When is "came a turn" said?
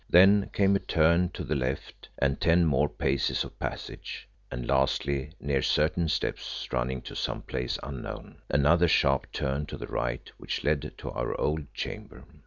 0.51-1.29